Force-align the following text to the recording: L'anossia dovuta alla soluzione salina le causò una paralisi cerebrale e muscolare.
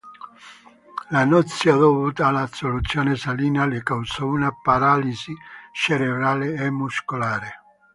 L'anossia 1.09 1.75
dovuta 1.75 2.25
alla 2.25 2.49
soluzione 2.51 3.15
salina 3.17 3.67
le 3.67 3.83
causò 3.83 4.25
una 4.25 4.51
paralisi 4.51 5.31
cerebrale 5.71 6.55
e 6.55 6.71
muscolare. 6.71 7.53